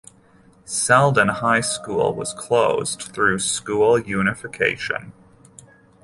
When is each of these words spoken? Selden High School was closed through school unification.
Selden 0.65 1.27
High 1.27 1.61
School 1.61 2.15
was 2.15 2.33
closed 2.33 3.03
through 3.13 3.37
school 3.37 3.99
unification. 3.99 5.13